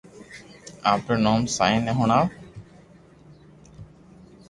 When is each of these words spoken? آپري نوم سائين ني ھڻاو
آپري 0.93 1.17
نوم 1.25 1.39
سائين 1.55 1.81
ني 1.85 1.93
ھڻاو 1.99 2.25